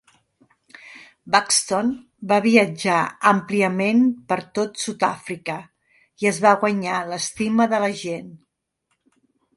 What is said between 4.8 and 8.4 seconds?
Sud-àfrica i es va guanyar l'estima de la gent.